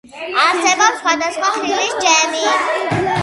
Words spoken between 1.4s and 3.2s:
ხილის ჯემი.